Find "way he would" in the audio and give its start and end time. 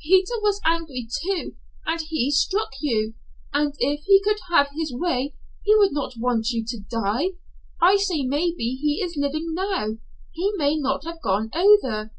4.94-5.90